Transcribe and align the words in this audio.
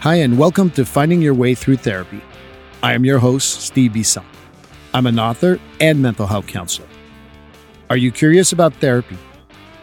Hi, 0.00 0.14
and 0.14 0.38
welcome 0.38 0.70
to 0.70 0.86
Finding 0.86 1.20
Your 1.20 1.34
Way 1.34 1.54
Through 1.54 1.76
Therapy. 1.76 2.22
I 2.82 2.94
am 2.94 3.04
your 3.04 3.18
host, 3.18 3.60
Steve 3.60 3.92
Bisson. 3.92 4.24
I'm 4.94 5.06
an 5.06 5.18
author 5.18 5.60
and 5.78 6.00
mental 6.00 6.26
health 6.26 6.46
counselor. 6.46 6.88
Are 7.90 7.98
you 7.98 8.10
curious 8.10 8.50
about 8.52 8.72
therapy? 8.76 9.18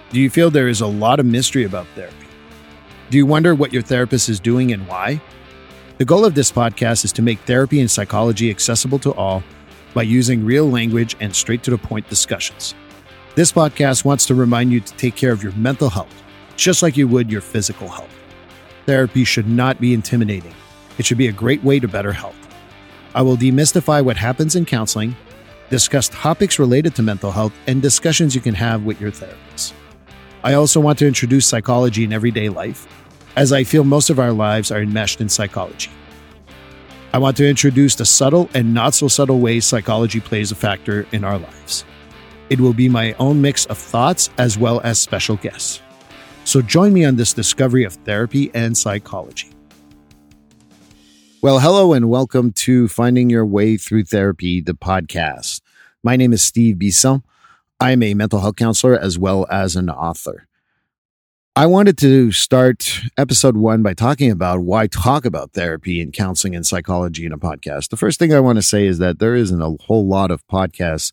Do 0.10 0.20
you 0.20 0.32
feel 0.32 0.50
there 0.50 0.70
is 0.70 0.82
a 0.82 0.88
lot 0.88 1.20
of 1.20 1.28
mystery 1.28 1.66
about 1.66 1.86
therapy? 1.94 2.26
Do 3.12 3.18
you 3.20 3.28
wonder 3.28 3.54
what 3.54 3.72
your 3.72 3.84
therapist 3.84 4.28
is 4.28 4.40
doing 4.40 4.74
and 4.74 4.88
why? 4.88 5.22
The 6.00 6.06
goal 6.06 6.26
of 6.26 6.34
this 6.34 6.52
podcast 6.52 7.06
is 7.06 7.14
to 7.14 7.22
make 7.22 7.40
therapy 7.42 7.80
and 7.80 7.92
psychology 7.92 8.50
accessible 8.50 8.98
to 8.98 9.14
all 9.14 9.44
by 9.94 10.02
using 10.02 10.44
real 10.44 10.68
language 10.68 11.16
and 11.20 11.36
straight 11.36 11.62
to 11.62 11.70
the 11.70 11.78
point 11.78 12.10
discussions. 12.10 12.74
This 13.36 13.52
podcast 13.52 14.04
wants 14.04 14.26
to 14.26 14.34
remind 14.34 14.72
you 14.72 14.80
to 14.80 14.94
take 14.94 15.16
care 15.16 15.32
of 15.32 15.44
your 15.44 15.54
mental 15.54 15.92
health, 15.92 16.24
just 16.56 16.82
like 16.82 16.98
you 16.98 17.08
would 17.08 17.32
your 17.32 17.42
physical 17.42 17.88
health. 17.88 18.10
Therapy 18.88 19.26
should 19.26 19.50
not 19.50 19.82
be 19.82 19.94
intimidating. 19.94 20.54
It 20.98 21.06
should 21.06 21.18
be 21.18 21.28
a 21.28 21.34
great 21.34 21.62
way 21.62 21.78
to 21.78 21.90
better 21.90 22.14
health. 22.14 22.38
I 23.14 23.22
will 23.22 23.36
demystify 23.36 24.02
what 24.02 24.16
happens 24.16 24.56
in 24.56 24.64
counseling, 24.64 25.14
discuss 25.70 26.08
topics 26.08 26.58
related 26.58 26.96
to 26.96 27.04
mental 27.04 27.32
health, 27.32 27.52
and 27.68 27.82
discussions 27.82 28.34
you 28.34 28.40
can 28.40 28.56
have 28.56 28.86
with 28.86 29.02
your 29.02 29.12
therapist. 29.12 29.74
I 30.42 30.54
also 30.54 30.80
want 30.80 30.98
to 31.00 31.06
introduce 31.06 31.46
psychology 31.46 32.06
in 32.06 32.14
everyday 32.14 32.48
life, 32.48 32.88
as 33.36 33.52
I 33.52 33.66
feel 33.66 33.84
most 33.84 34.10
of 34.10 34.20
our 34.20 34.32
lives 34.32 34.72
are 34.72 34.82
enmeshed 34.82 35.20
in 35.20 35.28
psychology. 35.28 35.92
I 37.12 37.18
want 37.18 37.36
to 37.38 37.50
introduce 37.50 37.96
the 37.96 38.06
subtle 38.06 38.50
and 38.54 38.74
not 38.74 38.94
so 38.94 39.10
subtle 39.10 39.40
ways 39.40 39.66
psychology 39.66 40.22
plays 40.22 40.54
a 40.54 40.56
factor 40.56 41.06
in 41.12 41.26
our 41.26 41.38
lives. 41.38 41.84
It 42.50 42.62
will 42.62 42.74
be 42.74 42.88
my 42.88 43.12
own 43.20 43.42
mix 43.42 43.66
of 43.66 43.78
thoughts 43.78 44.30
as 44.38 44.58
well 44.58 44.80
as 44.86 44.98
special 44.98 45.36
guests. 45.36 45.82
So 46.48 46.62
join 46.62 46.94
me 46.94 47.04
on 47.04 47.18
this 47.18 47.34
discovery 47.34 47.84
of 47.84 47.96
therapy 48.06 48.50
and 48.54 48.78
psychology. 48.78 49.50
Well, 51.42 51.60
hello 51.60 51.92
and 51.92 52.10
welcome 52.10 52.54
to 52.54 52.88
Finding 52.88 53.30
Your 53.30 53.46
Way 53.46 53.76
Through 53.76 54.06
Therapy, 54.06 54.62
the 54.62 54.72
podcast. 54.72 55.60
My 56.06 56.16
name 56.16 56.32
is 56.32 56.42
Steve 56.42 56.80
Bisson. 56.80 57.22
I 57.82 57.92
am 57.92 58.02
a 58.02 58.14
mental 58.14 58.40
health 58.40 58.56
counselor 58.56 58.98
as 58.98 59.20
well 59.20 59.46
as 59.52 59.76
an 59.76 59.90
author. 59.90 60.48
I 61.54 61.66
wanted 61.66 61.98
to 61.98 62.32
start 62.32 63.02
episode 63.18 63.58
one 63.58 63.84
by 63.84 63.94
talking 63.94 64.32
about 64.32 64.62
why 64.62 64.88
talk 64.88 65.26
about 65.26 65.52
therapy 65.52 66.00
and 66.02 66.14
counseling 66.14 66.56
and 66.56 66.66
psychology 66.66 67.26
in 67.26 67.34
a 67.34 67.38
podcast. 67.38 67.90
The 67.90 67.98
first 67.98 68.20
thing 68.20 68.34
I 68.34 68.40
want 68.40 68.56
to 68.56 68.62
say 68.62 68.88
is 68.88 69.00
that 69.00 69.20
there 69.20 69.36
isn't 69.36 69.62
a 69.62 69.76
whole 69.84 70.08
lot 70.08 70.32
of 70.32 70.48
podcasts 70.48 71.12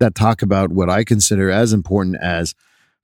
that 0.00 0.16
talk 0.16 0.42
about 0.42 0.72
what 0.72 0.90
I 0.90 1.04
consider 1.04 1.52
as 1.52 1.72
important 1.72 2.16
as 2.20 2.56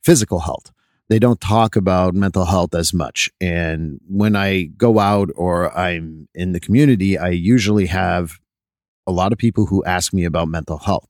physical 0.03 0.41
health 0.41 0.73
they 1.09 1.19
don't 1.19 1.41
talk 1.41 1.75
about 1.75 2.15
mental 2.15 2.45
health 2.45 2.75
as 2.75 2.93
much. 2.93 3.31
And 3.41 4.01
when 4.07 4.37
I 4.37 4.65
go 4.65 4.99
out 4.99 5.31
or 5.35 5.77
I'm 5.77 6.29
in 6.35 6.53
the 6.53 6.61
community, 6.61 7.17
I 7.17 7.31
usually 7.31 7.87
have 7.87 8.39
a 9.07 9.13
lot 9.13 9.33
of 9.33 9.39
people 9.39 9.67
who 9.67 9.83
ask 9.85 10.13
me 10.13 10.25
about 10.25 10.49
mental 10.49 10.79
health. 10.79 11.09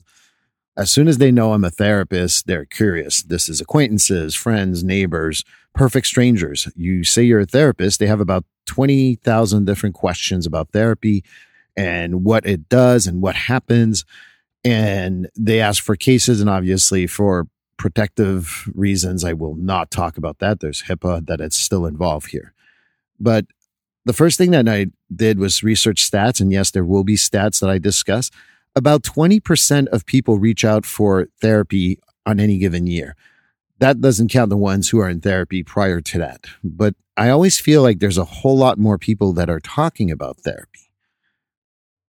As 0.77 0.92
soon 0.92 1.08
as 1.08 1.18
they 1.18 1.32
know 1.32 1.52
I'm 1.52 1.64
a 1.64 1.70
therapist, 1.70 2.46
they're 2.46 2.64
curious. 2.64 3.22
This 3.22 3.48
is 3.48 3.60
acquaintances, 3.60 4.36
friends, 4.36 4.84
neighbors, 4.84 5.44
perfect 5.74 6.06
strangers. 6.06 6.68
You 6.77 7.02
say 7.02 7.24
you're 7.24 7.40
a 7.40 7.46
therapist, 7.46 7.98
they 7.98 8.06
have 8.06 8.20
about 8.20 8.44
20,000 8.66 9.64
different 9.64 9.96
questions 9.96 10.46
about 10.46 10.70
therapy 10.70 11.24
and 11.77 12.22
what 12.22 12.46
it 12.46 12.68
does 12.68 13.08
and 13.08 13.20
what 13.20 13.34
happens. 13.34 14.05
And 14.62 15.28
they 15.36 15.60
ask 15.60 15.83
for 15.83 15.96
cases 15.96 16.40
and 16.40 16.48
obviously 16.48 17.08
for 17.08 17.48
protective 17.78 18.68
reasons, 18.74 19.24
I 19.24 19.32
will 19.32 19.54
not 19.54 19.90
talk 19.90 20.18
about 20.18 20.40
that. 20.40 20.60
There's 20.60 20.82
HIPAA 20.82 21.26
that 21.26 21.40
it's 21.40 21.56
still 21.56 21.86
involved 21.86 22.30
here. 22.30 22.52
But 23.18 23.46
the 24.04 24.12
first 24.12 24.36
thing 24.36 24.50
that 24.50 24.68
I 24.68 24.86
did 25.14 25.38
was 25.38 25.62
research 25.62 26.08
stats. 26.10 26.40
And 26.40 26.52
yes, 26.52 26.70
there 26.70 26.84
will 26.84 27.04
be 27.04 27.16
stats 27.16 27.60
that 27.60 27.70
I 27.70 27.78
discuss. 27.78 28.30
About 28.76 29.02
20% 29.02 29.86
of 29.88 30.06
people 30.06 30.38
reach 30.38 30.64
out 30.64 30.84
for 30.84 31.28
therapy 31.40 31.98
on 32.27 32.38
any 32.38 32.58
given 32.58 32.86
year. 32.86 33.17
That 33.78 34.00
doesn't 34.00 34.28
count 34.28 34.50
the 34.50 34.56
ones 34.56 34.88
who 34.88 34.98
are 34.98 35.08
in 35.08 35.20
therapy 35.20 35.62
prior 35.62 36.00
to 36.00 36.18
that. 36.18 36.46
But 36.62 36.94
I 37.17 37.30
always 37.30 37.58
feel 37.58 37.83
like 37.83 37.98
there's 37.98 38.18
a 38.18 38.24
whole 38.24 38.56
lot 38.56 38.78
more 38.78 38.98
people 38.98 39.33
that 39.34 39.50
are 39.50 39.61
talking 39.61 40.11
about 40.11 40.38
therapy. 40.38 40.90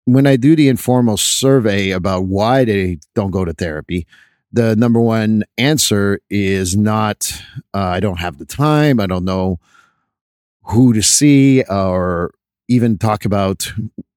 When 0.04 0.26
I 0.26 0.36
do 0.36 0.54
the 0.54 0.68
informal 0.68 1.16
survey 1.16 1.90
about 1.90 2.24
why 2.24 2.64
they 2.64 2.98
don't 3.14 3.32
go 3.32 3.44
to 3.44 3.52
therapy, 3.52 4.06
the 4.52 4.76
number 4.76 5.00
one 5.00 5.44
answer 5.58 6.20
is 6.30 6.76
not 6.76 7.32
uh, 7.74 7.78
i 7.78 8.00
don't 8.00 8.18
have 8.18 8.38
the 8.38 8.44
time 8.44 9.00
i 9.00 9.06
don't 9.06 9.24
know 9.24 9.58
who 10.64 10.92
to 10.92 11.02
see 11.02 11.62
or 11.64 12.32
even 12.68 12.98
talk 12.98 13.24
about 13.24 13.72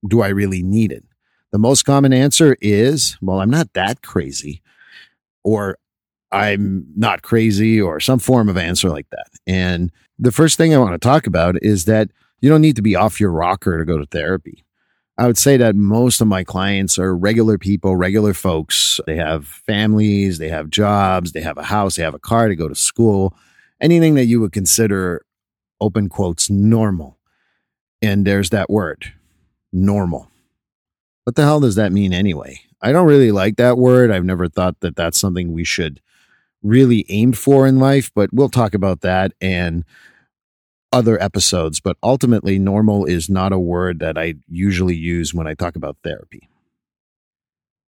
do 0.08 0.22
i 0.22 0.28
really 0.28 0.64
need 0.64 0.92
it. 0.92 1.04
The 1.52 1.60
most 1.60 1.84
common 1.84 2.14
answer 2.14 2.58
is 2.62 3.18
well 3.22 3.40
i'm 3.40 3.50
not 3.50 3.74
that 3.74 4.02
crazy 4.02 4.62
or 5.44 5.78
i'm 6.32 6.86
not 6.96 7.22
crazy 7.22 7.82
or 7.82 8.00
some 8.00 8.20
form 8.20 8.50
of 8.50 8.58
answer 8.58 8.90
like 8.90 9.10
that. 9.10 9.28
And 9.48 9.92
the 10.18 10.32
first 10.32 10.58
thing 10.58 10.74
i 10.74 10.78
want 10.78 10.94
to 10.94 11.00
talk 11.00 11.28
about 11.28 11.56
is 11.62 11.86
that 11.86 12.10
you 12.42 12.50
don't 12.50 12.62
need 12.62 12.76
to 12.78 12.82
be 12.82 12.96
off 12.96 13.20
your 13.20 13.32
rocker 13.32 13.78
to 13.78 13.86
go 13.86 13.98
to 13.98 14.06
therapy 14.06 14.64
I 15.20 15.28
would 15.28 15.38
say 15.38 15.58
that 15.58 15.76
most 15.76 16.22
of 16.22 16.28
my 16.28 16.46
clients 16.46 16.98
are 16.98 17.14
regular 17.14 17.58
people, 17.58 17.98
regular 17.98 18.34
folks. 18.34 19.02
They 19.06 19.18
have 19.18 19.46
families, 19.46 20.38
they 20.38 20.48
have 20.48 20.70
jobs, 20.70 21.34
they 21.34 21.42
have 21.42 21.58
a 21.58 21.64
house, 21.64 21.98
they 21.98 22.04
have 22.04 22.14
a 22.14 22.20
car 22.20 22.48
to 22.48 22.56
go 22.56 22.70
to 22.70 22.74
school, 22.74 23.36
anything 23.82 24.16
that 24.16 24.28
you 24.28 24.40
would 24.40 24.54
consider, 24.54 25.26
open 25.82 26.08
quotes, 26.08 26.50
normal. 26.50 27.18
And 28.02 28.26
there's 28.26 28.50
that 28.52 28.70
word, 28.70 29.12
normal. 29.74 30.32
What 31.26 31.36
the 31.36 31.44
hell 31.44 31.60
does 31.60 31.76
that 31.76 31.92
mean 31.92 32.14
anyway? 32.14 32.62
I 32.82 32.94
don't 32.94 33.06
really 33.06 33.34
like 33.34 33.58
that 33.58 33.78
word. 33.78 34.12
I've 34.12 34.24
never 34.24 34.48
thought 34.48 34.80
that 34.80 34.96
that's 34.96 35.20
something 35.20 35.52
we 35.52 35.66
should 35.66 36.00
really 36.64 37.06
aim 37.10 37.34
for 37.34 37.68
in 37.68 37.78
life, 37.78 38.10
but 38.16 38.30
we'll 38.32 38.48
talk 38.48 38.74
about 38.74 39.02
that. 39.02 39.34
And 39.42 39.84
other 40.92 41.22
episodes, 41.22 41.80
but 41.80 41.98
ultimately, 42.04 42.60
normal 42.60 43.06
is 43.06 43.30
not 43.30 43.54
a 43.54 43.60
word 43.60 44.00
that 44.00 44.18
I 44.18 44.36
usually 44.48 44.96
use 44.96 45.34
when 45.34 45.48
I 45.48 45.54
talk 45.54 45.76
about 45.76 45.98
therapy. 46.04 46.50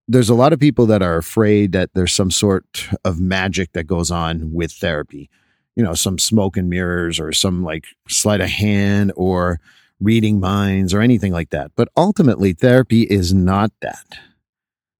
There's 0.08 0.28
a 0.28 0.34
lot 0.34 0.52
of 0.52 0.60
people 0.60 0.86
that 0.86 1.02
are 1.02 1.16
afraid 1.16 1.72
that 1.72 1.90
there's 1.94 2.12
some 2.12 2.30
sort 2.30 2.88
of 3.04 3.20
magic 3.20 3.72
that 3.72 3.84
goes 3.84 4.10
on 4.10 4.52
with 4.52 4.72
therapy. 4.72 5.30
You 5.76 5.82
know, 5.82 5.94
some 5.94 6.18
smoke 6.18 6.56
and 6.56 6.68
mirrors 6.68 7.18
or 7.18 7.32
some 7.32 7.62
like 7.62 7.86
sleight 8.08 8.40
of 8.40 8.50
hand 8.50 9.12
or 9.16 9.58
reading 10.00 10.40
minds 10.40 10.92
or 10.92 11.00
anything 11.00 11.32
like 11.32 11.50
that. 11.50 11.70
But 11.76 11.88
ultimately, 11.96 12.52
therapy 12.52 13.02
is 13.02 13.32
not 13.32 13.72
that 13.80 14.18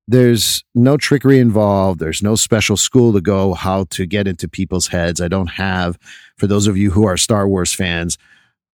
there's 0.08 0.64
no 0.74 0.96
trickery 0.96 1.38
involved. 1.38 2.00
There's 2.00 2.22
no 2.22 2.34
special 2.34 2.76
school 2.76 3.12
to 3.12 3.20
go 3.20 3.54
how 3.54 3.84
to 3.90 4.06
get 4.06 4.26
into 4.26 4.48
people's 4.48 4.88
heads. 4.88 5.20
I 5.20 5.28
don't 5.28 5.52
have, 5.52 5.98
for 6.36 6.46
those 6.46 6.66
of 6.66 6.76
you 6.76 6.90
who 6.90 7.06
are 7.06 7.16
Star 7.16 7.46
Wars 7.46 7.72
fans, 7.72 8.18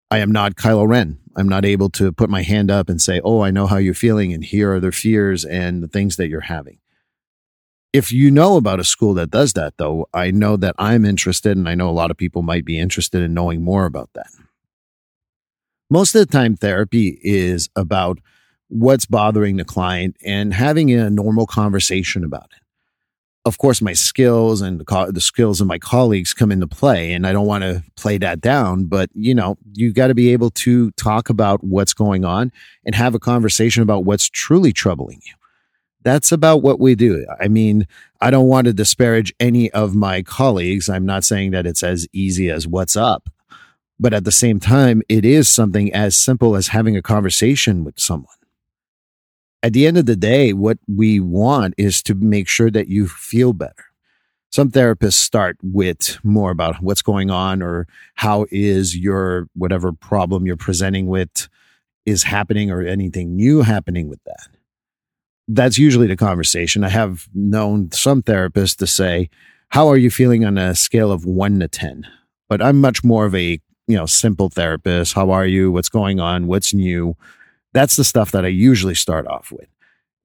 I 0.09 0.19
am 0.19 0.31
not 0.31 0.55
Kylo 0.55 0.87
Ren. 0.87 1.19
I'm 1.35 1.49
not 1.49 1.65
able 1.65 1.89
to 1.91 2.11
put 2.11 2.29
my 2.29 2.41
hand 2.41 2.71
up 2.71 2.89
and 2.89 3.01
say, 3.01 3.19
Oh, 3.23 3.41
I 3.41 3.51
know 3.51 3.67
how 3.67 3.77
you're 3.77 3.93
feeling, 3.93 4.33
and 4.33 4.43
here 4.43 4.73
are 4.73 4.79
the 4.79 4.91
fears 4.91 5.43
and 5.43 5.83
the 5.83 5.87
things 5.87 6.15
that 6.15 6.29
you're 6.29 6.41
having. 6.41 6.79
If 7.93 8.11
you 8.11 8.31
know 8.31 8.57
about 8.57 8.79
a 8.79 8.83
school 8.83 9.13
that 9.15 9.31
does 9.31 9.53
that, 9.53 9.73
though, 9.77 10.07
I 10.13 10.31
know 10.31 10.55
that 10.57 10.75
I'm 10.77 11.05
interested, 11.05 11.57
and 11.57 11.67
I 11.67 11.75
know 11.75 11.89
a 11.89 11.91
lot 11.91 12.11
of 12.11 12.17
people 12.17 12.41
might 12.41 12.65
be 12.65 12.79
interested 12.79 13.21
in 13.21 13.33
knowing 13.33 13.63
more 13.63 13.85
about 13.85 14.09
that. 14.13 14.29
Most 15.89 16.15
of 16.15 16.19
the 16.19 16.31
time, 16.31 16.55
therapy 16.55 17.19
is 17.21 17.69
about 17.75 18.19
what's 18.69 19.05
bothering 19.05 19.57
the 19.57 19.65
client 19.65 20.15
and 20.23 20.53
having 20.53 20.91
a 20.91 21.09
normal 21.09 21.45
conversation 21.45 22.23
about 22.23 22.49
it. 22.55 22.61
Of 23.45 23.59
course, 23.59 23.81
my 23.81 23.93
skills 23.93 24.61
and 24.61 24.81
the, 24.81 24.83
co- 24.83 25.09
the 25.09 25.21
skills 25.21 25.61
of 25.61 25.67
my 25.67 25.79
colleagues 25.79 26.33
come 26.33 26.51
into 26.51 26.67
play, 26.67 27.13
and 27.13 27.25
I 27.25 27.31
don't 27.31 27.47
want 27.47 27.63
to 27.63 27.81
play 27.95 28.17
that 28.17 28.41
down. 28.41 28.85
But 28.85 29.09
you 29.13 29.33
know, 29.33 29.57
you 29.73 29.93
got 29.93 30.07
to 30.07 30.15
be 30.15 30.33
able 30.33 30.49
to 30.51 30.91
talk 30.91 31.29
about 31.29 31.63
what's 31.63 31.93
going 31.93 32.25
on 32.25 32.51
and 32.85 32.93
have 32.93 33.15
a 33.15 33.19
conversation 33.19 33.83
about 33.83 34.03
what's 34.03 34.29
truly 34.29 34.73
troubling 34.73 35.21
you. 35.25 35.33
That's 36.03 36.33
about 36.33 36.61
what 36.61 36.81
we 36.81 36.95
do. 36.95 37.25
I 37.39 37.47
mean, 37.47 37.87
I 38.19 38.31
don't 38.31 38.47
want 38.47 38.65
to 38.65 38.73
disparage 38.73 39.33
any 39.39 39.71
of 39.71 39.95
my 39.95 40.23
colleagues. 40.23 40.89
I'm 40.89 41.05
not 41.05 41.23
saying 41.23 41.51
that 41.51 41.65
it's 41.65 41.83
as 41.83 42.05
easy 42.11 42.49
as 42.49 42.67
what's 42.67 42.97
up, 42.97 43.29
but 43.97 44.13
at 44.13 44.25
the 44.25 44.31
same 44.31 44.59
time, 44.59 45.01
it 45.07 45.23
is 45.23 45.47
something 45.47 45.93
as 45.93 46.17
simple 46.17 46.57
as 46.57 46.69
having 46.69 46.97
a 46.97 47.01
conversation 47.01 47.85
with 47.85 47.97
someone 47.97 48.35
at 49.67 49.73
the 49.73 49.85
end 49.85 49.97
of 49.97 50.05
the 50.05 50.15
day, 50.15 50.53
what 50.53 50.77
we 50.87 51.19
want 51.19 51.73
is 51.77 52.01
to 52.03 52.15
make 52.15 52.47
sure 52.47 52.71
that 52.71 52.87
you 52.87 53.05
feel 53.05 53.51
better. 53.51 53.83
Some 54.49 54.71
therapists 54.71 55.15
start 55.15 55.57
with 55.61 56.17
more 56.23 56.51
about 56.51 56.81
what's 56.81 57.01
going 57.01 57.29
on 57.29 57.61
or 57.61 57.85
how 58.15 58.45
is 58.49 58.95
your 58.95 59.49
whatever 59.55 59.91
problem 59.91 60.45
you're 60.45 60.55
presenting 60.55 61.07
with 61.07 61.49
is 62.05 62.23
happening 62.23 62.71
or 62.71 62.81
anything 62.81 63.35
new 63.35 63.61
happening 63.61 64.07
with 64.07 64.23
that. 64.23 64.47
That's 65.49 65.77
usually 65.77 66.07
the 66.07 66.15
conversation. 66.15 66.85
I 66.85 66.89
have 66.89 67.27
known 67.33 67.91
some 67.91 68.23
therapists 68.23 68.77
to 68.77 68.87
say, 68.87 69.29
How 69.67 69.89
are 69.89 69.97
you 69.97 70.09
feeling 70.09 70.45
on 70.45 70.57
a 70.57 70.75
scale 70.75 71.11
of 71.11 71.25
one 71.25 71.59
to 71.59 71.67
10? 71.67 72.07
But 72.47 72.61
I'm 72.61 72.79
much 72.79 73.03
more 73.03 73.25
of 73.25 73.35
a 73.35 73.59
you 73.89 73.97
know, 73.97 74.05
simple 74.05 74.49
therapist. 74.49 75.13
How 75.13 75.31
are 75.31 75.45
you? 75.45 75.73
What's 75.73 75.89
going 75.89 76.21
on? 76.21 76.47
What's 76.47 76.73
new? 76.73 77.17
That's 77.73 77.95
the 77.95 78.03
stuff 78.03 78.31
that 78.31 78.45
I 78.45 78.49
usually 78.49 78.95
start 78.95 79.27
off 79.27 79.51
with. 79.51 79.67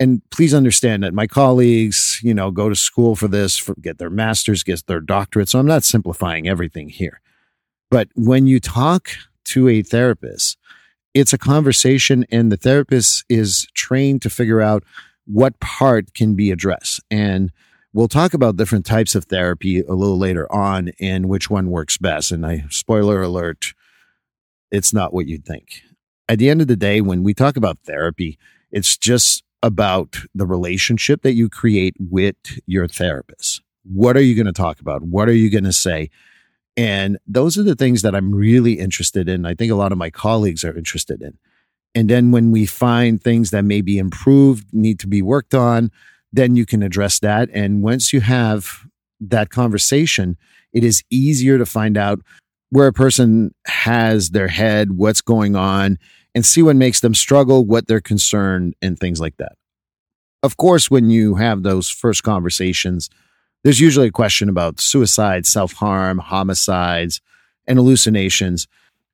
And 0.01 0.21
please 0.31 0.53
understand 0.53 1.05
that 1.05 1.15
my 1.15 1.27
colleagues, 1.27 2.19
you 2.23 2.35
know, 2.35 2.51
go 2.51 2.69
to 2.69 2.75
school 2.75 3.15
for 3.15 3.29
this, 3.29 3.57
for, 3.57 3.75
get 3.77 3.99
their 3.99 4.11
master's, 4.11 4.63
get 4.63 4.87
their 4.87 5.01
doctorate. 5.01 5.49
So 5.49 5.59
I'm 5.59 5.67
not 5.67 5.85
simplifying 5.85 6.49
everything 6.49 6.89
here. 6.89 7.21
But 7.91 8.09
when 8.15 8.47
you 8.47 8.59
talk 8.59 9.11
to 9.45 9.69
a 9.69 9.83
therapist, 9.83 10.59
it's 11.15 11.33
a 11.33 11.39
conversation 11.39 12.25
and 12.31 12.51
the 12.51 12.57
therapist 12.57 13.25
is 13.29 13.67
trained 13.75 14.23
to 14.23 14.31
figure 14.31 14.61
out 14.61 14.83
what 15.27 15.61
part 15.61 16.15
can 16.15 16.35
be 16.35 16.51
addressed. 16.51 17.01
And 17.11 17.53
we'll 17.93 18.09
talk 18.09 18.35
about 18.35 18.57
different 18.57 18.87
types 18.87 19.15
of 19.15 19.27
therapy 19.27 19.81
a 19.81 19.93
little 19.93 20.19
later 20.19 20.51
on 20.53 20.91
and 21.01 21.29
which 21.29 21.51
one 21.51 21.71
works 21.71 21.99
best. 21.99 22.33
And 22.33 22.47
I, 22.47 22.65
spoiler 22.71 23.23
alert, 23.23 23.75
it's 24.71 24.93
not 24.93 25.13
what 25.13 25.27
you'd 25.27 25.45
think. 25.45 25.83
At 26.29 26.39
the 26.39 26.49
end 26.49 26.61
of 26.61 26.69
the 26.69 26.77
day, 26.77 27.01
when 27.01 27.23
we 27.23 27.35
talk 27.35 27.57
about 27.57 27.79
therapy, 27.85 28.39
it's 28.71 28.97
just 28.97 29.43
about 29.63 30.17
the 30.35 30.47
relationship 30.47 31.23
that 31.23 31.35
you 31.35 31.49
create 31.49 31.95
with 31.99 32.37
your 32.67 32.89
therapist. 32.89 33.63
What 33.85 34.17
are 34.17 34.23
you 34.23 34.35
going 34.35 34.47
to 34.47 34.53
talk 34.53 34.81
about? 34.81 35.03
What 35.03 35.29
are 35.29 35.35
you 35.35 35.51
going 35.51 35.65
to 35.65 35.73
say? 35.73 36.11
And 36.77 37.19
those 37.27 37.59
are 37.59 37.63
the 37.63 37.75
things 37.75 38.03
that 38.03 38.15
I'm 38.15 38.35
really 38.35 38.75
interested 38.75 39.29
in. 39.29 39.45
I 39.45 39.55
think 39.55 39.71
a 39.71 39.77
lot 39.77 39.93
of 39.93 39.99
my 39.99 40.11
colleagues 40.11 40.65
are 40.65 40.77
interested 40.77 41.23
in. 41.23 41.39
And 41.95 42.09
then 42.09 42.31
when 42.31 42.51
we 42.51 42.65
find 42.65 43.23
things 43.23 43.51
that 43.51 43.65
may 43.65 43.83
be 43.83 43.99
improved, 43.99 44.73
need 44.73 44.99
to 45.01 45.07
be 45.07 45.21
worked 45.21 45.55
on, 45.55 45.91
then 46.33 46.57
you 46.57 46.65
can 46.65 46.83
address 46.83 47.19
that. 47.19 47.51
And 47.53 47.83
once 47.83 48.13
you 48.13 48.23
have 48.23 48.87
that 49.21 49.51
conversation, 49.51 50.39
it 50.73 50.83
is 50.83 51.05
easier 51.11 51.59
to 51.59 51.67
find 51.67 51.99
out 51.99 52.21
where 52.73 52.87
a 52.87 52.93
person 52.93 53.55
has 53.67 54.31
their 54.31 54.49
head, 54.49 54.93
what's 54.93 55.21
going 55.21 55.55
on, 55.55 55.99
and 56.35 56.45
see 56.45 56.63
what 56.63 56.75
makes 56.75 57.01
them 57.01 57.13
struggle, 57.13 57.67
what 57.67 57.87
they're 57.87 58.01
concerned, 58.01 58.75
and 58.81 58.99
things 58.99 59.21
like 59.21 59.37
that. 59.37 59.53
Of 60.43 60.57
course, 60.57 60.91
when 60.91 61.11
you 61.11 61.35
have 61.35 61.63
those 61.63 61.91
first 61.91 62.23
conversations, 62.23 63.11
there's 63.63 63.79
usually 63.79 64.09
a 64.09 64.11
question 64.11 64.49
about 64.49 64.81
suicide, 64.81 65.45
self 65.45 65.75
harm, 65.75 66.17
homicides, 66.17 67.21
and 67.67 67.79
hallucinations. 67.79 68.67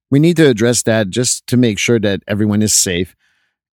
We 0.09 0.21
need 0.21 0.37
to 0.37 0.49
address 0.49 0.85
that 0.85 1.11
just 1.11 1.45
to 1.49 1.57
make 1.57 1.81
sure 1.81 1.99
that 1.99 2.23
everyone 2.29 2.63
is 2.63 2.73
safe 2.73 3.17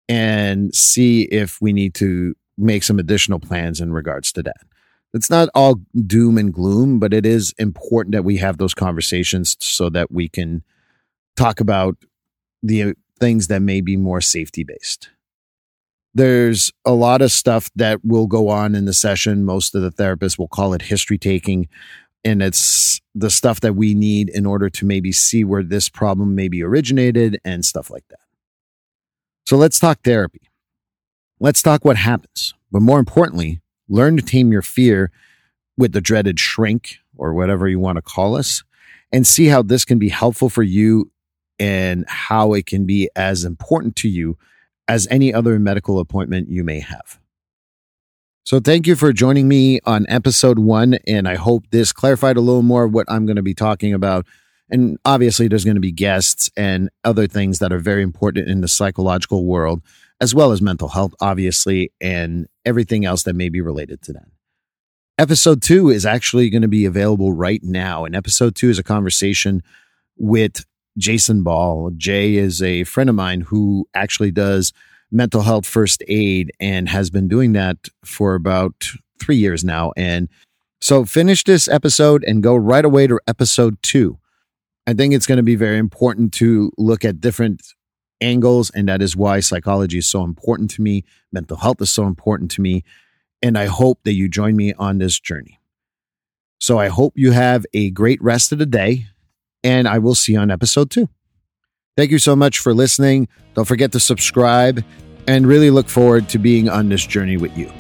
and 0.10 0.74
see 0.74 1.26
if 1.26 1.62
we 1.62 1.74
need 1.74 1.94
to 1.96 2.34
make 2.58 2.82
some 2.82 2.98
additional 2.98 3.40
plans 3.40 3.80
in 3.80 3.94
regards 3.94 4.32
to 4.32 4.42
that. 4.42 4.58
It's 5.16 5.30
not 5.30 5.48
all 5.56 5.80
doom 6.06 6.38
and 6.38 6.54
gloom, 6.54 7.00
but 7.00 7.14
it 7.14 7.26
is 7.26 7.54
important 7.58 8.12
that 8.12 8.26
we 8.26 8.36
have 8.38 8.58
those 8.58 8.74
conversations 8.74 9.56
so 9.62 9.90
that 9.92 10.12
we 10.12 10.28
can 10.28 10.62
talk 11.38 11.62
about 11.62 11.96
the 12.62 12.84
uh, 12.84 12.94
things 13.18 13.48
that 13.48 13.62
may 13.62 13.80
be 13.80 13.96
more 13.96 14.20
safety 14.20 14.66
based. 14.66 15.10
There's 16.14 16.74
a 16.84 16.92
lot 16.92 17.22
of 17.22 17.32
stuff 17.32 17.72
that 17.78 18.04
will 18.04 18.28
go 18.28 18.50
on 18.50 18.76
in 18.76 18.84
the 18.84 18.94
session. 18.94 19.46
Most 19.46 19.74
of 19.74 19.82
the 19.82 19.92
therapists 19.92 20.38
will 20.38 20.50
call 20.50 20.74
it 20.74 20.82
history 20.82 21.18
taking. 21.18 21.70
And 22.26 22.42
it's 22.42 23.00
the 23.14 23.30
stuff 23.30 23.62
that 23.62 23.74
we 23.74 23.94
need 23.94 24.28
in 24.30 24.46
order 24.46 24.70
to 24.70 24.86
maybe 24.86 25.14
see 25.14 25.46
where 25.46 25.64
this 25.64 25.88
problem 25.88 26.36
maybe 26.36 26.62
originated 26.62 27.40
and 27.46 27.64
stuff 27.64 27.90
like 27.90 28.06
that. 28.10 28.20
So 29.46 29.56
let's 29.56 29.80
talk 29.80 30.00
therapy. 30.04 30.42
Let's 31.40 31.62
talk 31.62 31.86
what 31.86 31.96
happens. 31.96 32.54
But 32.70 32.82
more 32.82 33.00
importantly, 33.00 33.62
learn 33.88 34.18
to 34.18 34.24
tame 34.24 34.52
your 34.52 34.62
fear 34.62 35.12
with 35.78 35.92
the 35.92 36.02
dreaded 36.02 36.40
shrink 36.40 36.98
or 37.18 37.34
whatever 37.34 37.68
you 37.68 37.80
want 37.80 37.98
to 37.98 38.02
call 38.02 38.36
us 38.36 38.64
and 39.12 39.26
see 39.26 39.48
how 39.48 39.62
this 39.62 39.86
can 39.86 40.00
be 40.00 40.10
helpful 40.10 40.50
for 40.50 40.64
you 40.64 41.12
and 41.60 42.06
how 42.08 42.54
it 42.54 42.66
can 42.66 42.86
be 42.86 43.10
as 43.16 43.46
important 43.46 43.96
to 43.96 44.10
you 44.10 44.38
as 44.88 45.08
any 45.10 45.34
other 45.34 45.58
medical 45.60 46.00
appointment 46.00 46.50
you 46.50 46.64
may 46.64 46.80
have. 46.80 47.20
So, 48.44 48.60
thank 48.60 48.86
you 48.86 48.96
for 48.96 49.12
joining 49.12 49.48
me 49.48 49.80
on 49.86 50.06
episode 50.08 50.60
one. 50.60 51.00
And 51.08 51.28
I 51.28 51.36
hope 51.36 51.64
this 51.72 51.92
clarified 51.92 52.38
a 52.38 52.42
little 52.42 52.62
more 52.62 52.84
of 52.84 52.94
what 52.94 53.08
I'm 53.10 53.26
going 53.26 53.38
to 53.38 53.42
be 53.42 53.56
talking 53.56 53.94
about. 53.94 54.28
And 54.70 55.00
obviously, 55.04 55.48
there's 55.48 55.66
going 55.66 55.76
to 55.76 55.82
be 55.82 55.92
guests 55.92 56.50
and 56.56 56.90
other 57.04 57.26
things 57.26 57.58
that 57.60 57.74
are 57.74 57.80
very 57.80 58.04
important 58.04 58.48
in 58.48 58.62
the 58.62 58.68
psychological 58.68 59.46
world 59.46 59.82
as 60.22 60.34
well 60.34 60.52
as 60.52 60.62
mental 60.62 60.90
health, 60.90 61.14
obviously, 61.20 61.92
and 62.00 62.48
everything 62.66 63.06
else 63.06 63.24
that 63.24 63.36
may 63.36 63.50
be 63.50 63.62
related 63.62 64.02
to 64.04 64.14
that. 64.14 64.28
Episode 65.18 65.62
two 65.62 65.90
is 65.90 66.06
actually 66.06 66.50
going 66.50 66.62
to 66.62 66.68
be 66.68 66.86
available 66.86 67.32
right 67.32 67.62
now. 67.64 68.06
And 68.06 68.16
episode 68.16 68.56
two 68.56 68.70
is 68.70 68.80
a 68.80 68.84
conversation 68.84 69.64
with 70.18 70.66
Jason 70.98 71.44
Ball. 71.44 71.92
Jay 71.96 72.36
is 72.36 72.62
a 72.62 72.84
friend 72.86 73.10
of 73.10 73.16
mine 73.16 73.42
who 73.42 73.88
actually 73.94 74.32
does 74.32 74.74
mental 75.12 75.42
health 75.42 75.66
first 75.66 76.04
aid 76.08 76.52
and 76.60 76.90
has 76.90 77.10
been 77.10 77.28
doing 77.28 77.54
that 77.54 77.78
for 78.04 78.36
about 78.36 78.90
three 79.22 79.38
years 79.38 79.64
now. 79.64 79.94
And 79.96 80.28
so 80.82 81.06
finish 81.06 81.44
this 81.44 81.68
episode 81.68 82.24
and 82.26 82.44
go 82.44 82.56
right 82.56 82.84
away 82.84 83.08
to 83.08 83.20
episode 83.28 83.82
two. 83.82 84.20
I 84.88 84.94
think 84.94 85.14
it's 85.14 85.26
going 85.26 85.38
to 85.38 85.44
be 85.44 85.56
very 85.56 85.78
important 85.78 86.34
to 86.34 86.72
look 86.78 87.06
at 87.06 87.22
different 87.22 87.64
angles. 88.22 88.70
And 88.72 88.88
that 88.90 89.02
is 89.02 89.16
why 89.16 89.40
psychology 89.40 89.98
is 89.98 90.08
so 90.08 90.24
important 90.24 90.70
to 90.72 90.82
me. 90.82 91.04
Mental 91.32 91.58
health 91.58 91.82
is 91.82 91.90
so 91.90 92.08
important 92.08 92.52
to 92.52 92.62
me. 92.62 92.84
And 93.42 93.58
I 93.58 93.66
hope 93.66 94.00
that 94.04 94.14
you 94.14 94.28
join 94.28 94.56
me 94.56 94.74
on 94.74 94.98
this 94.98 95.20
journey. 95.20 95.60
So 96.60 96.80
I 96.80 96.88
hope 96.88 97.14
you 97.16 97.32
have 97.32 97.66
a 97.74 97.92
great 97.92 98.22
rest 98.22 98.52
of 98.52 98.58
the 98.58 98.66
day. 98.66 99.08
And 99.64 99.88
I 99.88 100.00
will 100.00 100.16
see 100.16 100.34
you 100.34 100.40
on 100.40 100.52
episode 100.52 100.90
two. 100.90 101.10
Thank 101.98 102.12
you 102.12 102.20
so 102.20 102.36
much 102.36 102.60
for 102.60 102.74
listening. 102.74 103.28
Don't 103.54 103.66
forget 103.66 103.92
to 103.94 104.00
subscribe 104.00 104.84
and 105.28 105.48
really 105.48 105.70
look 105.72 105.90
forward 105.90 106.30
to 106.30 106.40
being 106.40 106.70
on 106.70 106.90
this 106.90 107.06
journey 107.06 107.38
with 107.38 107.58
you. 107.58 107.72